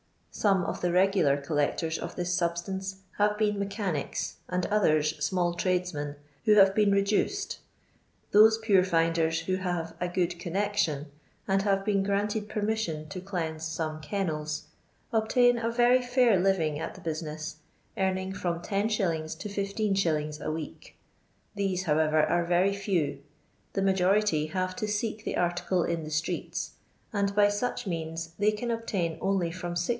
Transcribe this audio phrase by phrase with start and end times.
[0.33, 5.53] Some of the regular col lectors of this substance have been mechanics, and others small
[5.53, 7.59] tradesmen, who have been reduced.
[8.31, 11.07] Those pure finders who have" a good connection,"
[11.47, 14.63] and have been granted permission to cleanse somo kennels,
[15.13, 17.57] obuin a very fair living at the business,
[17.95, 19.35] earning from IDs.
[19.35, 20.41] to 16f.
[20.43, 20.95] a week.
[21.53, 23.21] These, how ever, are very few;
[23.73, 26.71] the majority have to seek the article in the streets,
[27.13, 29.89] and by such means they can obtain only from 6s.